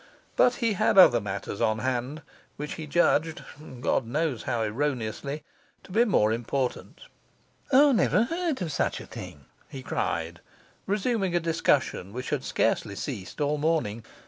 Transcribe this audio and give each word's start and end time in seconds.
But 0.35 0.55
he 0.55 0.73
had 0.73 0.97
other 0.97 1.21
matters 1.21 1.61
on 1.61 1.77
hand, 1.77 2.23
which 2.57 2.73
he 2.73 2.87
judged 2.87 3.43
(God 3.81 4.07
knows 4.07 4.41
how 4.41 4.63
erroneously) 4.63 5.43
to 5.83 5.91
be 5.91 6.05
more 6.05 6.31
important. 6.33 7.01
'I 7.71 7.91
never 7.91 8.23
heard 8.23 8.63
of 8.63 8.71
such 8.71 8.99
a 8.99 9.05
thing,' 9.05 9.45
he 9.69 9.83
cried, 9.83 10.39
resuming 10.87 11.35
a 11.35 11.39
discussion 11.39 12.13
which 12.13 12.31
had 12.31 12.43
scarcely 12.43 12.95
ceased 12.95 13.39
all 13.39 13.59
morning. 13.59 14.03